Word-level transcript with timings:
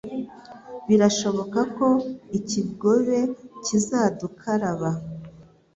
Birashoboka 0.87 1.59
ko 1.77 1.87
ikigobe 2.37 3.19
kizadukaraba; 3.65 4.89